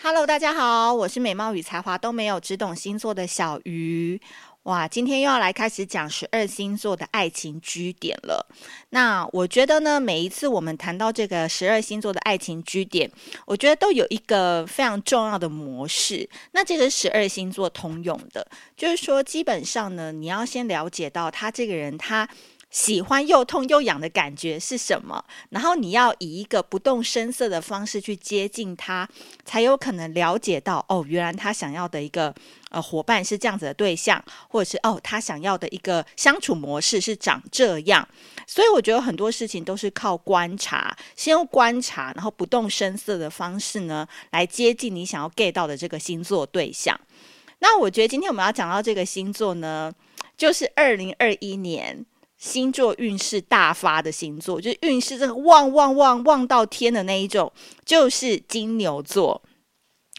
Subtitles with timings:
[0.00, 4.20] Hello，大家好，我是美貌与才华都没有，只懂星座的小鱼。
[4.62, 8.46] 哇，今天又要来开始讲十二星座的爱情 G 点了。
[8.90, 13.10] 那我觉得呢，每一次我们谈到这个十二星座的爱情 G 点，
[13.44, 16.30] 我觉得都有一个非常重要的模式。
[16.52, 18.46] 那这个十二星座通用的，
[18.76, 22.28] 就是说，基本上呢，你要先了解到他这个人他。
[22.70, 25.24] 喜欢又痛又痒的感觉是什么？
[25.48, 29.08] 然后你要以一个不动声色的方式去接近他，
[29.44, 32.34] 才有可能了解到哦，原来他想要的一个
[32.68, 38.06] 呃伙伴是这样子的对象，或者是哦，他想要的一个相处模式是长这样。
[38.46, 47.00] 所以我觉得很多事情都是靠观察，先用观察，然后不动声色的方式呢，来接近你想要 get 到的这个星座对象。
[47.60, 49.90] 那我觉得今天我们要讲到这个星座呢，
[50.36, 52.04] 就是二零二一年。
[52.38, 57.52] 星座运势大发的星座，就是运势这个旺旺旺旺到天的那一种，
[57.84, 59.42] 就是金牛座。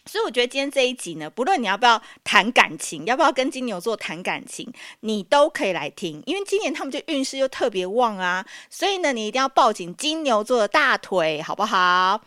[0.06, 8.44] 所以我觉得今天这一集呢，不论你要不要谈感情，要不要跟金牛座谈感情，你都可以来听，因为今年他们就运势又特别旺啊。
[8.70, 12.20] 所以呢，你一定要抱紧金牛座的大腿，好不好？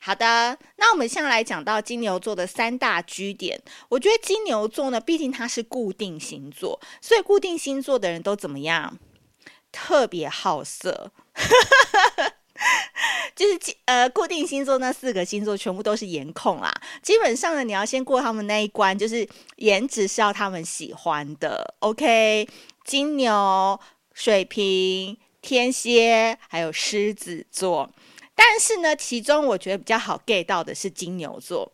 [0.00, 3.60] 好的，那我们现在来讲到金牛座的三大居点。
[3.88, 8.98] 我觉得金牛座呢，毕竟它是固定星座，所以固定星座的人都怎么样？
[9.72, 11.10] 特别好色，
[13.34, 16.70] 就是呃，固定星座那四个星座全部都是颜控啦。
[17.02, 19.26] 基本上呢，你要先过他们那一关，就是
[19.56, 21.74] 颜值是要他们喜欢的。
[21.78, 22.46] OK，
[22.84, 23.80] 金牛、
[24.12, 27.90] 水瓶、天蝎，还有狮子座。
[28.34, 31.70] 但是呢，其中我觉得比较好 get 到的是金牛座，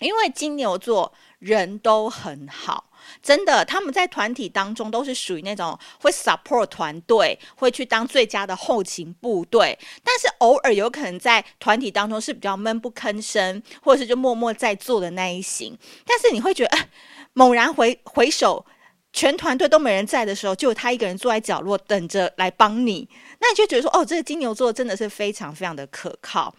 [0.00, 2.90] 因为金牛座人都很好。
[3.22, 9.78] 真的，他们在团体当中都是属于那种会 support 团队，会去当最佳的后勤部队。
[10.02, 15.78] 但是偶尔有可能在团体当中是比较闷不吭声，或者是就默默在做的那一型。
[16.06, 16.88] 但是你会觉得，呃、
[17.34, 18.64] 猛然回回首，
[19.12, 23.08] 全团队都没人在的时候，就他一个人坐在角落等着来帮你。
[23.40, 26.54] 那你就觉得说，哦，这个金牛座真的是非常非常的可靠。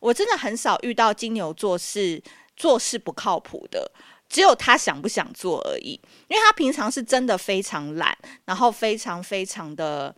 [0.00, 2.22] 我真的很少遇到金牛座是
[2.56, 3.90] 做事不靠谱的。
[4.28, 5.92] 只有他想不想做而已，
[6.28, 10.14] 因为他平常是真的非常懒，然后非常非常的，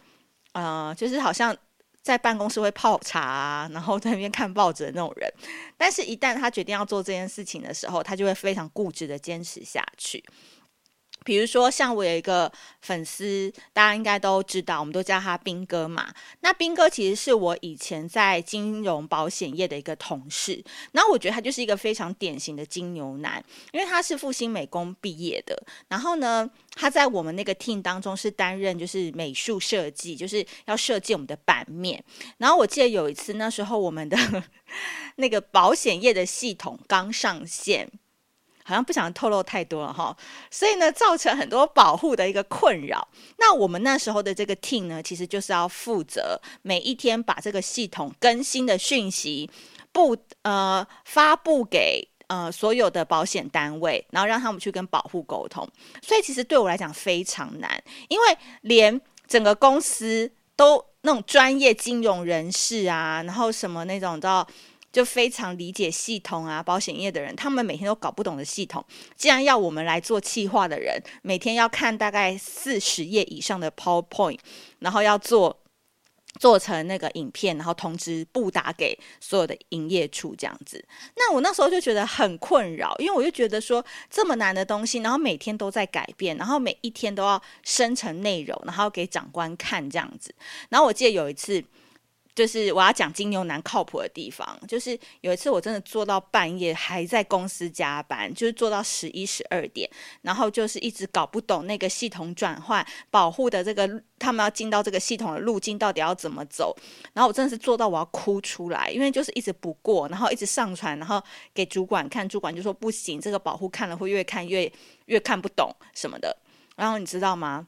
[0.52, 1.54] 呃，就是好像
[2.02, 5.30] 在办公室会泡茶，然后在那边看报纸的那种人。
[5.76, 10.24] 但是，一旦他决定要做这件事情的时候，他就会非常固执的坚持下去。
[11.26, 12.50] 比如说，像我有一个
[12.82, 16.14] 粉丝，大家应该都知道，我们都叫他兵哥嘛。
[16.40, 25.60] 那兵哥其实是我以前在金融保险业的一个同事，然后我觉得他就是一个非常典型的金牛男，因为他是复兴美工毕业的。
[25.88, 32.00] 然后呢，他在我们那个 team 当中是担任就是美术设计，就是要设计我们的版面。
[32.38, 34.16] 然后我记得有一次，那时候我们的
[35.16, 37.90] 那个保险业的系统刚上线。
[38.68, 40.16] 好像不想透露太多了哈，
[40.50, 43.06] 所以呢，造成很多保护的一个困扰。
[43.38, 49.48] 那我们那时候的这个 team 呢，其实就是要负责每一天把这个系统更新的讯息
[49.92, 55.64] 不呃发布给呃所有的保险单位，然后让他们去跟保护沟通。
[56.02, 64.44] 所以其实对我来讲非常难，因为连整个公司都那种专业金融人士啊，然后什么那种叫。
[64.96, 68.82] 就非常理解系统啊，保险业的人，他们每天都搞不懂的系统，
[69.14, 74.38] 既然要我们来做企划的人，每天要看大概四十页以上的 PowerPoint，
[74.78, 75.54] 然后要做
[76.40, 80.82] 做成那个影片，然后通知布达给所有的营业处这样子。
[81.14, 90.34] 那我那时候就觉得很困扰，因为我就觉得说这么难的东西，然后每天都在改变，然后每一天都要生成内容，然后给长官看这样子。
[90.70, 91.62] 然后我记得有一次。
[92.36, 103.88] 就是我要讲金牛男靠谱的地方，就是有一次我真的做到半夜还在公司加班，就是做到十一十二点，然后就是一直搞不懂那个系统转换保护的这个
[104.18, 106.76] 他们要进到这个系统的路径到底要怎么走，
[107.14, 111.22] 然后我真的是做到我要哭出来，因为就是一直不过，然后一直上传，然后
[111.54, 114.70] 给主管看，主管就说不行，这个保护看了会越看越
[115.06, 116.36] 越看不懂什么的，
[116.76, 117.66] 然后你知道吗？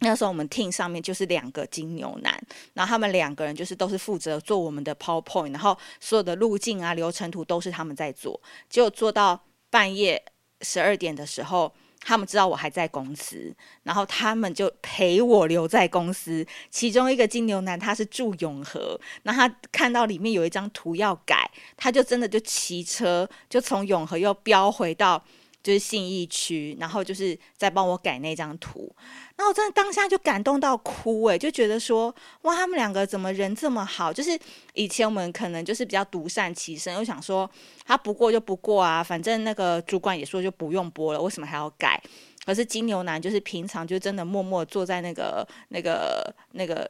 [0.00, 2.40] 那时候我们 team 上面就是两个金牛男，
[2.72, 8.40] 然后他们两个人就是都是负责做我们的 PowerPoint，然后所有的路径啊、流程图都是他们在做。
[8.70, 9.40] 结果做到
[9.70, 10.22] 半夜
[10.60, 13.52] 十二点的时候，他们知道我还在公司，
[13.82, 16.46] 然后他们就陪我留在公司。
[16.70, 25.24] 其中一个金牛男他是住永和，那他看到里面有一张图要改，他就真的就骑车就从永和又飙回到。
[25.62, 28.94] 就是信义区，然后就是在帮我改那张图，
[29.36, 34.12] 然后我真的当下就感动到哭诶，就觉得说哇，他们两个怎么人这么好？
[34.12, 34.38] 就是
[34.74, 37.50] 以前我们可能就是比较独善其身，又想说
[37.84, 42.00] 他不过就不过啊，反正那个主管也说就不用播了，为什么还要改？
[42.46, 46.88] 可是金牛男就是平常就真的默默坐在那个那个那个。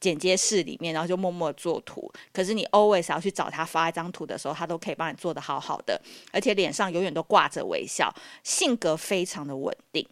[0.00, 2.10] 剪接室里面，然后就默默做图。
[2.32, 6.00] 可是你 always 要去找他发一张图的时候，他都可以帮你做得好好的，
[6.32, 10.06] 而且脸上永远都挂着微笑，性格非常的稳定。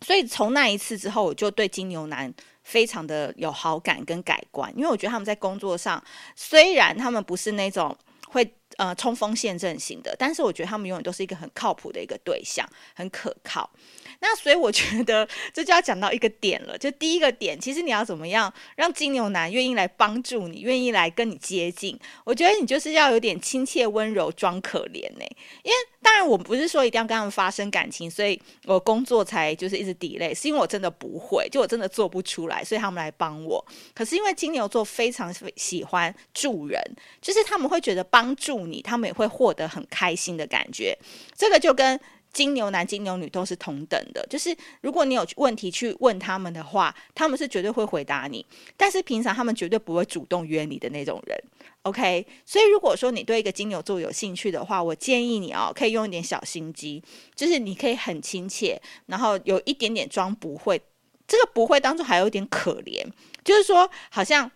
[0.00, 6.00] 所以从那一次之后，我就对金牛男非常的有好感跟改观，因为我觉得他们在工作上，
[6.36, 7.96] 虽然他们不是那种
[8.28, 12.64] 会呃冲锋陷阵型的，但是我觉得他们永远都是一个很靠谱的一个对象，
[12.94, 13.68] 很可靠。
[14.20, 21.98] 那所以我觉得这就要讲到一个点了，就第一个点，其实你要怎么样让金牛男愿意来帮助你，愿意来跟你接近？
[22.24, 25.24] 我觉得你就是要有点亲切温柔，装可怜呢。
[25.62, 33.64] 因为当然我不是说一定要跟他们发生感情，所以我工作才就是一直 delay，是因为我真的不会，就我真的做不出来，所以他们来帮我。
[33.94, 36.82] 可是因为金牛座非常喜欢助人，
[37.22, 40.98] 就是他们会觉得帮助你，他们也会获得很开心的感觉。
[41.36, 41.98] 这个就跟。
[42.32, 48.44] 金牛男、金牛女都是同等的，就是如果你有问题去问他们的话，他们是绝对会回答你。
[48.76, 51.36] 但是平常他们绝对不会主动约你的那种人。
[51.82, 57.02] OK，所以如果说你对一个金牛座有兴趣的话，我建议你哦，可以用一点小心机，
[57.34, 60.80] 就是你可以很亲切，然后有一点点装不会。
[61.26, 63.06] 这个不会当中还有一点可怜，
[63.44, 64.50] 就是说好像。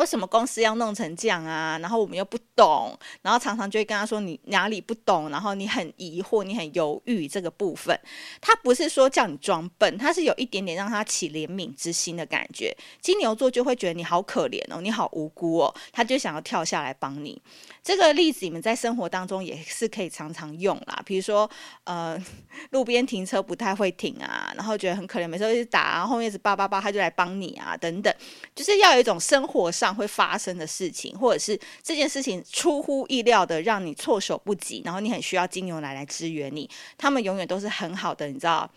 [0.00, 1.78] 为什么公司要弄成这样啊？
[1.82, 7.94] 然后我们又不懂，然后常常就会跟他说，你哪里不懂，然后你很疑惑，你很犹豫这个部分。
[8.40, 12.74] 他不是说叫你装笨，他是有一点点让他起怜悯之心的感觉。
[13.02, 17.40] 金牛座就会觉得你好可怜哦，你好无辜哦，他就想要跳下来帮你。
[17.82, 21.48] 这个例子你们在生活当中也是可以常常用啦，比如说
[21.84, 22.18] 呃，
[22.72, 28.14] 路边停车不太会停啊，然后觉得很可怜，每次都一直打，然后面一直叭叭叭，他就来帮你啊，等等，
[28.54, 29.90] 就是要有一种生活上。
[30.00, 38.70] 会发生的事情，或者是这件事情出乎意料的让你措手不及，然后你很需要金牛男来支援你，他们永远都是很好的，你知道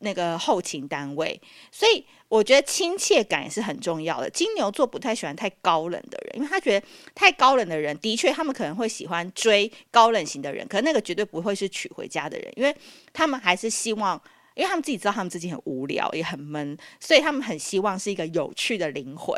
[0.00, 1.40] 那个后勤单位，
[1.70, 4.28] 所以我觉得亲切感也是很重要的。
[4.30, 12.74] 金牛座不太喜欢太高冷的人，因为他觉得太高冷的人，的确他们可能会喜欢追高冷型的人，可是那个绝对不会是娶回家的人，因为
[13.12, 14.20] 他们还是希望。
[14.54, 19.32] 因为他们自己知道他们自己很无聊也很闷，所以他们很希望是一个有趣的灵魂。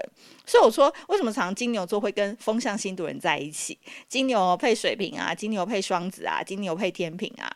[0.47, 3.79] 所以我说，为什么常金牛座会跟风象星座人在一起？
[4.09, 7.55] 金牛配水瓶啊，金牛配双子啊，金牛配天秤啊，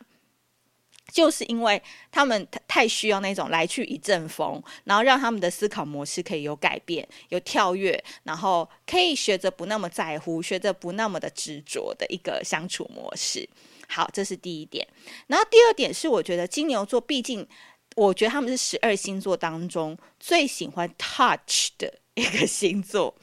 [1.11, 1.81] 就是因为
[2.11, 13.47] 他们太需要那种来去一阵风，然后让他们的思考模式可以有改变、有跳跃，然后可以学着不那么在乎、学着不那么的执着的一个相处模式。
[13.87, 14.85] 好，这是第一点。
[15.27, 17.47] 然后第二点是，我觉得金牛座，毕竟
[17.95, 23.15] 我觉得他们是十二星座当中最喜欢 touch 的一个星座。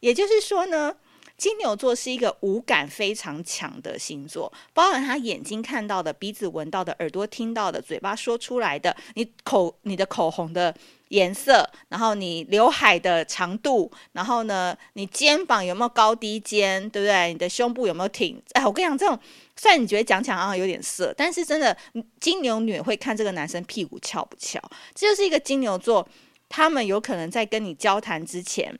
[0.00, 0.94] 也就是说呢，
[1.36, 10.74] 金牛座是一个五感非常强的星座，包含他眼睛看到的、鼻子闻到的、耳朵听到的、嘴巴说出来的、你口、你的口红的
[11.08, 17.32] 颜色，然后你刘海的长度，然后呢，你肩膀有没有高低肩，对不对？
[17.32, 18.40] 你的胸部有没有挺？
[18.52, 19.18] 哎，我跟你讲，这种。
[19.56, 21.76] 虽然你觉得讲起来好像有点色，但是真的
[22.18, 24.60] 金牛女会看这个男生屁股翘不翘，
[24.96, 26.06] 这就是一个金牛座，
[26.48, 28.76] 他们有可能在跟你交谈之前，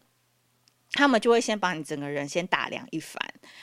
[0.95, 3.21] 他们就会先把你整个人先打量一番。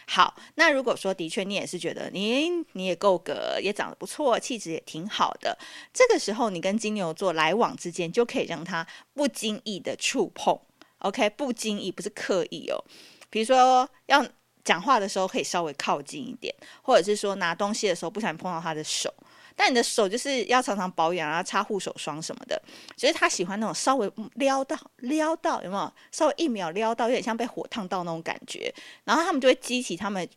[0.08, 5.58] 好，那如果说的确你也是觉得你你也够格，也长得不错，气质也挺好的，
[5.92, 10.60] 这个时候你跟金牛座来往之间就可以让他不经意的触碰
[11.00, 12.84] ，OK，不经意不是刻意哦，
[13.30, 14.26] 比如说要。
[14.64, 19.12] 讲话的时候可以稍微靠近一点，或者是说拿东西的时候不小心碰到他的手，
[19.56, 22.62] 但你的手就是要常常保养啊，擦护手霜什么的。
[22.98, 25.94] 所以他喜欢那种稍微撩到撩到，有没有？
[26.12, 28.74] 稍微一秒撩到，有点像被火烫到那种感觉。
[29.04, 30.28] 然后他们就会激起他们，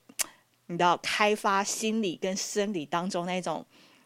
[0.67, 3.65] 你知道，开发心理跟生理当中那种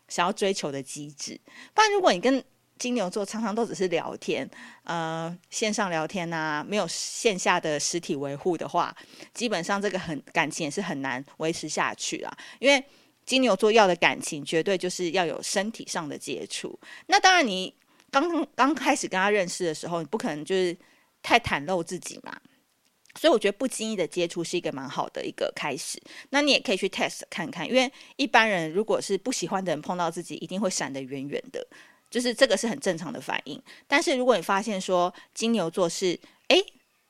[0.09, 1.41] 想要追求的机制。
[1.75, 2.43] 不然如果你跟
[2.79, 4.49] 金牛座常常都只是聊天，
[4.85, 8.97] 呃，线上聊天啊，没有线下的实体维护的话，
[9.35, 12.39] 基本上这个很感情也是很难维持下去啊。
[12.61, 12.85] 因为
[13.29, 16.81] 金牛座要的感情，绝对就是要有身体上的接触。
[17.09, 17.75] 那当然，你
[18.11, 20.75] 刚刚开始跟他认识的时候，你不可能就是
[21.23, 22.35] 太袒露自己嘛。
[23.21, 26.01] 所以我觉得不经意的接触是一个蛮好的一个开始。
[26.31, 31.67] 那你也可以去 test 看看，因为一般人如果是不喜欢的人碰到自己，一定会闪得远远的。
[32.11, 36.19] 就是这个是很正常的反应，但是如果你发现说金牛座是
[36.49, 36.65] 诶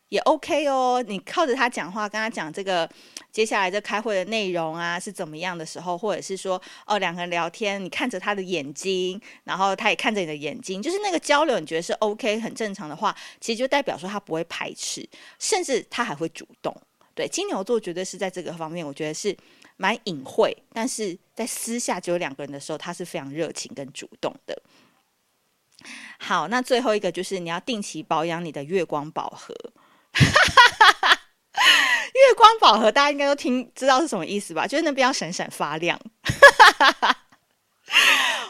[0.08, 1.04] 也 OK 哦。
[1.06, 2.88] 你靠着他讲话，跟他讲这个
[3.30, 16.74] 接下来这开会的内容啊是怎么样的时候，或者是说哦两个人聊天，你看着他的眼睛，然后他也看着你的眼睛，就是那个交流，你觉得是 OK 很正常的话，其实就代表说他不会排斥，甚至他还会主动。
[17.14, 19.36] 对，金牛座绝对是在这个方面，我觉得是
[19.76, 24.56] 蛮隐晦，但是在私下只有两个人的时候，他是非常热情跟主动的。
[26.18, 29.54] 好，那最后一个就是你要定期保养你的月光宝盒。
[32.14, 34.66] 月光宝盒大家应该都听知道是什么意思吧？
[34.66, 36.00] 就是那边要闪闪发亮。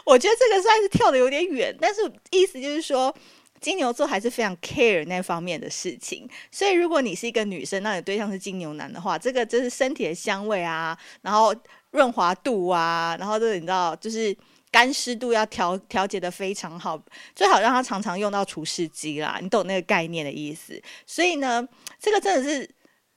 [0.05, 2.01] 我觉得这个算是跳得有点远，但是
[2.31, 3.15] 意思就是说。
[3.61, 11.53] 金牛座还是非常 care 那方面的事情，所以如果你是一个女生，那你对象是金牛男的话，这个就是身体的香味啊，然后
[11.91, 14.33] 润滑度啊，然后这个你知道，就是
[14.71, 17.01] 干湿度要调调节得非常好，
[17.35, 20.81] 最好让他常常用到除湿机啦，你懂那个概念的意思。
[21.05, 21.67] 所以呢，
[21.99, 22.69] 这个真的是。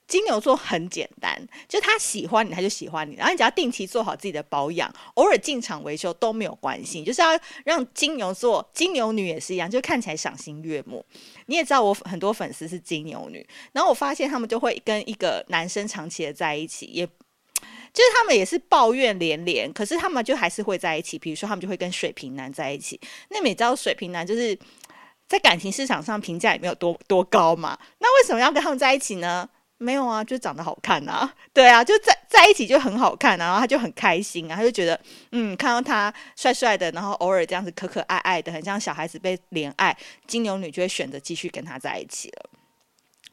[0.08, 3.14] 金牛座很简单，就他喜欢你，他就喜欢你。
[3.14, 7.02] 然后你只要定期做好自己的保养，偶尔进场维修都没有关系。
[7.02, 7.28] 就是要
[7.64, 11.02] 让金牛座、金牛女也是一样，就看起来赏心悦目。
[11.46, 17.08] 你也知道我很多粉丝是金牛女，然后我发现他们就会跟一个男生长期的在一起，也
[17.92, 21.18] 就是他们也是抱怨连连，可是他们就还是会在一起。
[21.18, 24.58] 比如说他们就会跟水瓶男在一起，那你知道水瓶男就是
[25.28, 27.78] 在感情市场上评价也没有多多高嘛？
[27.98, 29.48] 那为什么要跟他们在一起呢？
[29.78, 34.98] 没有啊，就长得好看啊，对啊，就在在一起就很好看啊，然后他就很开心啊，他就觉得
[35.32, 39.96] 嗯，看到他帅帅的，然后偶尔这样子可可爱爱的，很像小孩子被怜爱，
[40.28, 42.50] 金牛女就会选择继续跟他在一起了。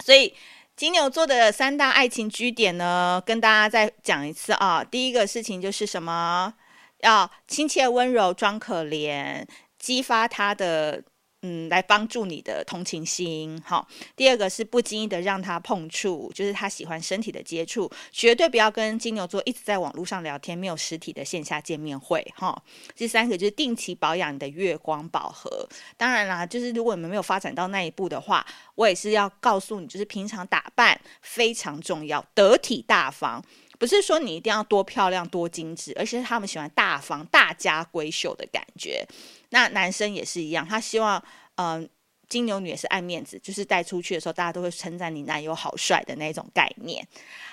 [0.04, 0.34] 所以
[0.80, 6.54] 金牛座的三大爱情据点呢，跟大家再讲一次啊，第一个事情就是什么，
[7.02, 9.46] 要亲切温柔装可怜，
[9.78, 11.04] 激发他的。
[11.42, 13.62] 嗯，来帮助你的同情心。
[13.66, 22.26] 好，第二个是不经意的让他碰触，就是他喜欢身体的接触，绝对不要跟金牛座一直在网络上聊天，没有实体的线下见面会。
[22.36, 22.62] 哈，
[22.94, 25.68] 第三个就是定期保养你的月光宝盒。
[25.96, 33.42] 当然啦，就是如果你们没有发展到那一步的话，我也是要告诉你，就是平常打扮非常重要，得体大方。
[33.80, 39.04] 不是说你一定要多漂亮多精致，而是他们喜欢大方、大家闺秀的感觉。
[39.50, 41.24] 那男生也是一样，他希望，
[41.56, 41.90] 嗯、
[42.28, 47.08] 金牛女也是爱面子，就是带出去的时候，大家都会称赞你男友好帅的那种概念。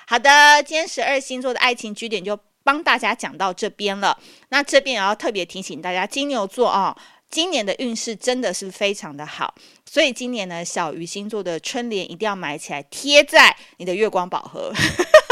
[0.09, 4.19] 好的，今天十二星座的爱情据点就帮大家讲到这边了。
[4.49, 6.97] 那这边也要特别提醒大家，金牛座啊、哦，
[7.31, 9.55] 今年的运势真的是非常的好，
[9.89, 14.73] 所以今年呢，小鱼星座的春联一定要买起来，贴在你的月光宝盒。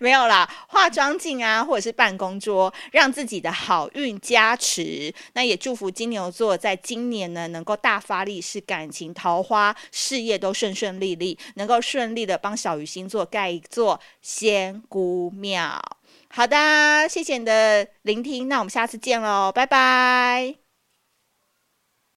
[0.00, 5.12] 没有啦，化妆镜啊，或者是办公桌，让自己的好运加持。
[5.34, 15.80] 那也祝福金牛座在今年呢，能够大发力，是，感情、桃花、事业都顺顺利利，能够顺利的帮小鱼星座盖一座仙姑庙。
[16.28, 20.65] 好的，谢谢你的聆听，那我们下次见喽，拜拜。